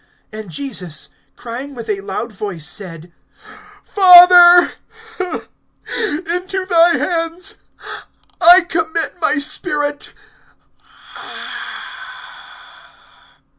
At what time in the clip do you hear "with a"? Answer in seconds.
1.75-2.01